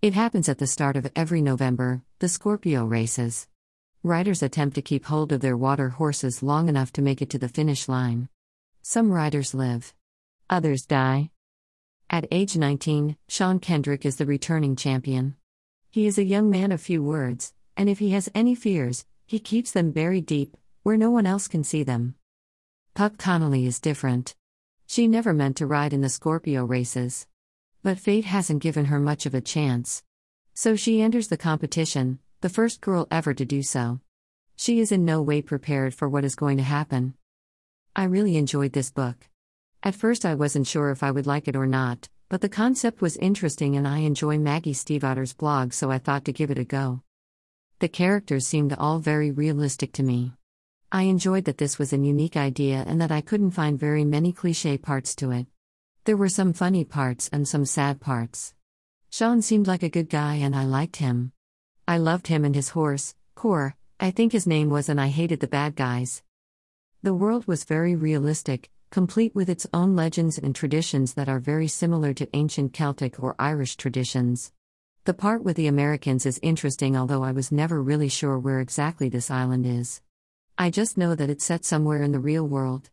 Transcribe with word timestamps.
It 0.00 0.14
happens 0.14 0.48
at 0.48 0.58
the 0.58 0.68
start 0.68 0.94
of 0.94 1.10
every 1.16 1.42
November, 1.42 2.02
the 2.20 2.28
Scorpio 2.28 2.84
races. 2.84 3.48
Riders 4.04 4.44
attempt 4.44 4.76
to 4.76 4.82
keep 4.82 5.06
hold 5.06 5.32
of 5.32 5.40
their 5.40 5.56
water 5.56 5.88
horses 5.88 6.40
long 6.40 6.68
enough 6.68 6.92
to 6.92 7.02
make 7.02 7.20
it 7.20 7.30
to 7.30 7.38
the 7.38 7.48
finish 7.48 7.88
line. 7.88 8.28
Some 8.80 9.10
riders 9.10 9.54
live, 9.54 9.92
others 10.48 10.86
die. 10.86 11.30
At 12.08 12.28
age 12.30 12.56
19, 12.56 13.16
Sean 13.28 13.58
Kendrick 13.58 14.06
is 14.06 14.14
the 14.14 14.24
returning 14.24 14.76
champion. 14.76 15.34
He 15.90 16.06
is 16.06 16.16
a 16.16 16.22
young 16.22 16.48
man 16.48 16.70
of 16.70 16.80
few 16.80 17.02
words, 17.02 17.52
and 17.76 17.88
if 17.88 17.98
he 17.98 18.10
has 18.10 18.30
any 18.36 18.54
fears, 18.54 19.04
he 19.26 19.40
keeps 19.40 19.72
them 19.72 19.90
buried 19.90 20.26
deep, 20.26 20.56
where 20.84 20.96
no 20.96 21.10
one 21.10 21.26
else 21.26 21.48
can 21.48 21.64
see 21.64 21.82
them. 21.82 22.14
Puck 22.94 23.18
Connolly 23.18 23.66
is 23.66 23.80
different. 23.80 24.36
She 24.86 25.08
never 25.08 25.34
meant 25.34 25.56
to 25.56 25.66
ride 25.66 25.92
in 25.92 26.02
the 26.02 26.08
Scorpio 26.08 26.64
races. 26.64 27.26
But 27.82 27.98
fate 27.98 28.24
hasn't 28.24 28.62
given 28.62 28.86
her 28.86 28.98
much 28.98 29.24
of 29.24 29.34
a 29.34 29.40
chance. 29.40 30.02
So 30.54 30.74
she 30.74 31.00
enters 31.00 31.28
the 31.28 31.36
competition, 31.36 32.18
the 32.40 32.48
first 32.48 32.80
girl 32.80 33.06
ever 33.10 33.32
to 33.34 33.44
do 33.44 33.62
so. 33.62 34.00
She 34.56 34.80
is 34.80 34.90
in 34.90 35.04
no 35.04 35.22
way 35.22 35.42
prepared 35.42 35.94
for 35.94 36.08
what 36.08 36.24
is 36.24 36.34
going 36.34 36.56
to 36.56 36.64
happen. 36.64 37.14
I 37.94 38.04
really 38.04 38.36
enjoyed 38.36 38.72
this 38.72 38.90
book. 38.90 39.28
At 39.82 39.94
first, 39.94 40.24
I 40.26 40.34
wasn't 40.34 40.66
sure 40.66 40.90
if 40.90 41.04
I 41.04 41.12
would 41.12 41.26
like 41.26 41.46
it 41.46 41.54
or 41.54 41.66
not, 41.66 42.08
but 42.28 42.40
the 42.40 42.48
concept 42.48 43.00
was 43.00 43.16
interesting 43.18 43.76
and 43.76 43.86
I 43.86 43.98
enjoy 43.98 44.38
Maggie 44.38 44.74
Stiefvater's 44.74 45.32
blog, 45.32 45.72
so 45.72 45.90
I 45.90 45.98
thought 45.98 46.24
to 46.24 46.32
give 46.32 46.50
it 46.50 46.58
a 46.58 46.64
go. 46.64 47.02
The 47.78 47.88
characters 47.88 48.44
seemed 48.44 48.72
all 48.72 48.98
very 48.98 49.30
realistic 49.30 49.92
to 49.92 50.02
me. 50.02 50.32
I 50.90 51.02
enjoyed 51.02 51.44
that 51.44 51.58
this 51.58 51.78
was 51.78 51.92
a 51.92 51.98
unique 51.98 52.36
idea 52.36 52.84
and 52.86 53.00
that 53.00 53.12
I 53.12 53.20
couldn't 53.20 53.52
find 53.52 53.78
very 53.78 54.04
many 54.04 54.32
cliche 54.32 54.78
parts 54.78 55.14
to 55.16 55.30
it. 55.30 55.46
There 56.08 56.16
were 56.16 56.30
some 56.30 56.54
funny 56.54 56.86
parts 56.86 57.28
and 57.34 57.46
some 57.46 57.66
sad 57.66 58.00
parts. 58.00 58.54
Sean 59.10 59.42
seemed 59.42 59.66
like 59.66 59.82
a 59.82 59.90
good 59.90 60.08
guy 60.08 60.36
and 60.36 60.56
I 60.56 60.64
liked 60.64 60.96
him. 60.96 61.32
I 61.86 61.98
loved 61.98 62.28
him 62.28 62.46
and 62.46 62.54
his 62.54 62.70
horse, 62.70 63.14
Corr, 63.36 63.74
I 64.00 64.10
think 64.10 64.32
his 64.32 64.46
name 64.46 64.70
was, 64.70 64.88
and 64.88 64.98
I 64.98 65.08
hated 65.08 65.40
the 65.40 65.46
bad 65.46 65.76
guys. 65.76 66.22
The 67.02 67.12
world 67.12 67.46
was 67.46 67.64
very 67.64 67.94
realistic, 67.94 68.70
complete 68.90 69.34
with 69.34 69.50
its 69.50 69.66
own 69.74 69.96
legends 69.96 70.38
and 70.38 70.56
traditions 70.56 71.12
that 71.12 71.28
are 71.28 71.38
very 71.38 71.68
similar 71.68 72.14
to 72.14 72.28
ancient 72.32 72.72
Celtic 72.72 73.22
or 73.22 73.36
Irish 73.38 73.76
traditions. 73.76 74.50
The 75.04 75.12
part 75.12 75.44
with 75.44 75.58
the 75.58 75.66
Americans 75.66 76.24
is 76.24 76.40
interesting, 76.42 76.96
although 76.96 77.22
I 77.22 77.32
was 77.32 77.52
never 77.52 77.82
really 77.82 78.08
sure 78.08 78.38
where 78.38 78.60
exactly 78.60 79.10
this 79.10 79.30
island 79.30 79.66
is. 79.66 80.00
I 80.56 80.70
just 80.70 80.96
know 80.96 81.14
that 81.14 81.28
it's 81.28 81.44
set 81.44 81.66
somewhere 81.66 82.02
in 82.02 82.12
the 82.12 82.18
real 82.18 82.48
world. 82.48 82.88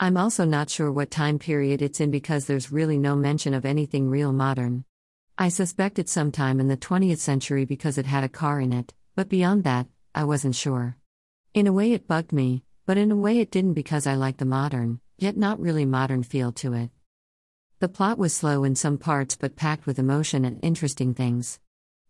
I'm 0.00 0.16
also 0.16 0.44
not 0.44 0.70
sure 0.70 0.92
what 0.92 1.10
time 1.10 1.40
period 1.40 1.82
it's 1.82 1.98
in 1.98 2.12
because 2.12 2.46
there's 2.46 2.70
really 2.70 2.96
no 2.98 3.16
mention 3.16 3.52
of 3.52 3.64
anything 3.64 4.08
real 4.08 4.32
modern. 4.32 4.84
I 5.36 5.48
suspect 5.48 5.98
it's 5.98 6.12
sometime 6.12 6.60
in 6.60 6.68
the 6.68 6.76
20th 6.76 7.18
century 7.18 7.64
because 7.64 7.98
it 7.98 8.06
had 8.06 8.22
a 8.22 8.28
car 8.28 8.60
in 8.60 8.72
it, 8.72 8.94
but 9.16 9.28
beyond 9.28 9.64
that, 9.64 9.88
I 10.14 10.22
wasn't 10.22 10.54
sure. 10.54 10.96
In 11.52 11.66
a 11.66 11.72
way, 11.72 11.90
it 11.92 12.06
bugged 12.06 12.30
me, 12.30 12.62
but 12.86 12.96
in 12.96 13.10
a 13.10 13.16
way, 13.16 13.40
it 13.40 13.50
didn't 13.50 13.74
because 13.74 14.06
I 14.06 14.14
like 14.14 14.36
the 14.36 14.44
modern, 14.44 15.00
yet 15.18 15.36
not 15.36 15.58
really 15.58 15.84
modern 15.84 16.22
feel 16.22 16.52
to 16.52 16.74
it. 16.74 16.90
The 17.80 17.88
plot 17.88 18.18
was 18.18 18.32
slow 18.32 18.62
in 18.62 18.76
some 18.76 18.98
parts 18.98 19.34
but 19.34 19.56
packed 19.56 19.84
with 19.84 19.98
emotion 19.98 20.44
and 20.44 20.60
interesting 20.62 21.12
things. 21.12 21.58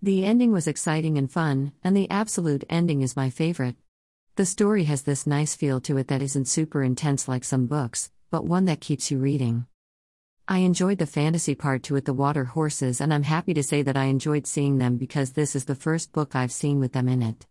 The 0.00 0.24
ending 0.24 0.52
was 0.52 0.66
exciting 0.66 1.18
and 1.18 1.30
fun, 1.30 1.72
and 1.82 1.94
the 1.94 2.08
absolute 2.08 2.64
ending 2.70 3.02
is 3.02 3.14
my 3.14 3.28
favorite. 3.28 3.76
The 4.36 4.44
story 4.44 4.82
has 4.84 5.02
this 5.02 5.28
nice 5.28 5.54
feel 5.54 5.80
to 5.82 5.96
it 5.96 6.08
that 6.08 6.20
isn't 6.20 6.48
super 6.48 6.82
intense 6.82 7.28
like 7.28 7.44
some 7.44 7.66
books, 7.66 8.10
but 8.32 8.44
one 8.44 8.64
that 8.64 8.80
keeps 8.80 9.08
you 9.08 9.18
reading. 9.18 9.66
I 10.48 10.58
enjoyed 10.58 10.98
the 10.98 11.06
fantasy 11.06 11.54
part 11.54 11.84
to 11.84 11.94
it, 11.94 12.04
the 12.04 12.12
water 12.12 12.44
horses, 12.44 13.00
and 13.00 13.14
I'm 13.14 13.22
happy 13.22 13.54
to 13.54 13.62
say 13.62 13.82
that 13.82 13.96
I 13.96 14.06
enjoyed 14.06 14.48
seeing 14.48 14.78
them 14.78 14.96
because 14.96 15.30
this 15.30 15.54
is 15.54 15.66
the 15.66 15.76
first 15.76 16.10
book 16.10 16.34
I've 16.34 16.50
seen 16.50 16.80
with 16.80 16.94
them 16.94 17.08
in 17.08 17.22
it. 17.22 17.46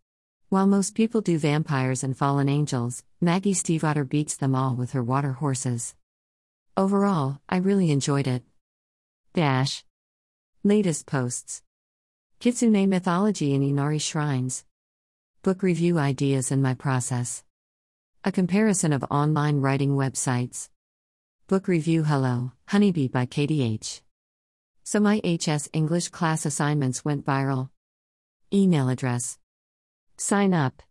While 0.50 0.68
most 0.68 0.94
people 0.94 1.22
do 1.22 1.38
vampires 1.38 2.04
and 2.04 2.18
fallen 2.18 2.50
angels, 2.50 3.02
Maggie 3.22 3.54
Stiefvater 3.54 4.08
beats 4.08 4.36
them 4.36 4.54
all 4.54 4.76
with 4.76 4.92
her 4.92 5.02
water 5.02 5.32
horses. 5.32 5.96
Overall, 6.76 7.40
I 7.48 7.58
really 7.58 7.92
enjoyed 7.92 8.28
it. 8.28 8.44
Dash. 9.34 9.86
Latest 10.66 11.06
posts 11.06 11.64
Kitsune 12.42 12.90
mythology 12.90 13.54
in 13.54 13.64
Inari 13.64 14.00
shrines. 14.00 14.66
Book 15.44 15.62
review 15.62 16.00
ideas 16.00 16.54
and 16.54 16.64
my 16.64 16.74
process. 16.74 17.44
A 18.24 18.32
comparison 18.32 18.94
of 18.94 19.04
online 19.12 19.60
writing 19.60 19.98
websites. 19.98 20.70
Book 21.48 21.68
review 21.68 22.06
Hello, 22.06 22.54
Honeybee 22.70 23.10
by 23.10 23.26
Katie 23.26 23.62
H. 23.62 24.02
So 24.86 25.02
my 25.02 25.20
HS 25.26 25.68
English 25.74 26.08
class 26.12 26.46
assignments 26.46 27.04
went 27.04 27.26
viral. 27.26 27.72
Email 28.54 28.88
address. 28.88 29.38
Sign 30.16 30.54
up. 30.54 30.82